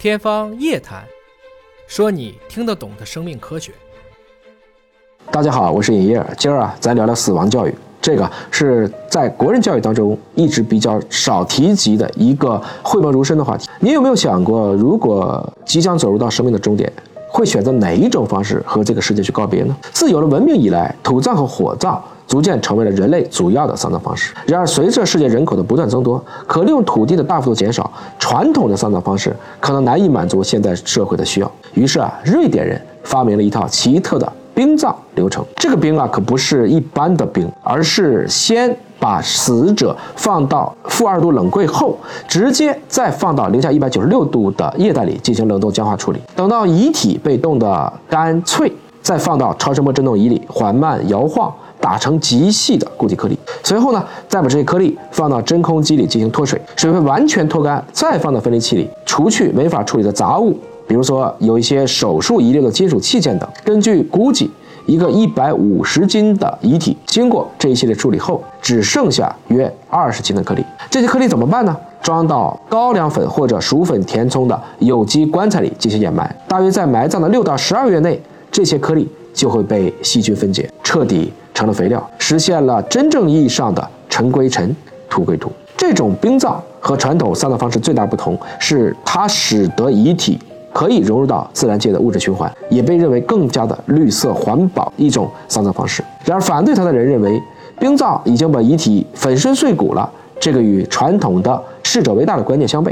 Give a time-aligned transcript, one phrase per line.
[0.00, 1.02] 天方夜谭，
[1.86, 3.70] 说你听得懂的生命科学。
[5.30, 7.74] 大家好，我是尹烨，今儿啊，咱聊聊死亡教育。
[8.00, 13.68] 这个是在国人教育当中一直比较少提及的一个讳莫如深的话题。
[13.78, 16.90] 你有没有想过，如果即将走入到生命的终点，
[17.28, 19.76] 会选择哪一种方式和这个世界去告别呢？
[19.92, 22.02] 自有了文明以来，土葬和火葬。
[22.30, 24.32] 逐渐成为了人类主要的丧葬方式。
[24.46, 27.90] 然而，随着世界人口的不断增多，可利用土地的大幅度减少，
[28.20, 31.50] 传统的丧葬方式可能难以满足现代社会的需要。
[31.74, 35.44] 于是啊，瑞典人发明了一套奇特的冰葬流程。
[35.56, 46.20] 这个冰啊，可不是一般的冰，而是先把死者放到负二度冷柜后，直接再放到零下一百九十六度的液态里进行冷冻僵化处理。
[46.36, 51.52] 等到遗体被冻得干脆，再放到超声波振动仪里缓慢摇晃。
[51.80, 63.48] 打成极细的固体颗粒，随后呢，再把这些颗粒放到真空机里进行脱水，水分完全脱干，再放到分离器里，除去没法处理的杂物，比如说有一些手术遗留的金属器件等。
[63.64, 64.50] 根据估计，
[64.86, 70.64] 一个一百五十斤的遗体经过这一系列处理后，只剩下约二十斤的颗粒。
[70.90, 71.76] 这些颗粒怎么办呢？
[72.02, 81.32] 装到高粱粉或者薯粉填充的有机棺材里进行掩埋，大约在埋葬的六到十二月内，这些颗粒就会被细菌分解，彻底。
[81.52, 84.74] 成了肥料，实现了真正意义上的尘归尘，
[85.10, 85.52] 土归土。
[85.76, 90.38] 这种冰葬和传统丧葬方式最大不同是，它使得遗体
[90.72, 96.02] 可以融入到自然界的物质循环，也被认为更加的绿色环保一种丧葬方式。
[96.24, 97.38] 然而，反对它的人认为，
[97.78, 102.90] 冰葬已经把遗体粉身碎骨了，这个与传统的逝者为大的观念相悖。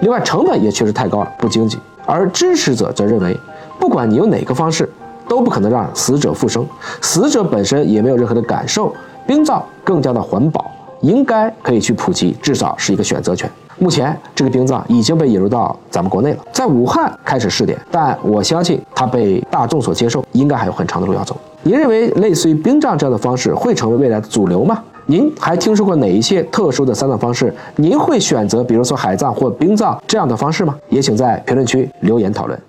[0.00, 1.78] 另外，成本也确实太高了，不经济。
[2.06, 3.38] 而支持者则认为，
[3.78, 4.90] 不管你用哪个方式。
[5.30, 6.66] 都不可能让死者复生，
[7.00, 8.92] 死者本身也没有任何的感受，
[9.28, 10.68] 冰葬更加的环保，
[11.02, 13.48] 应该可以去普及，至少是一个选择权。
[13.78, 21.36] 目前这个冰葬已经被引入到咱们国内了，在武汉开始试点，但我相信它被大众所接受，应该还有很长的路要走。
[21.62, 24.82] 您认为类似于冰葬这样的方式会成为未来的主流吗？
[25.06, 27.54] 您还听说过哪一些特殊的丧葬方式？
[27.76, 30.76] 您会选择比如说海葬或冰葬这样的方式吗？
[30.88, 32.60] 也请在评论区留言讨论。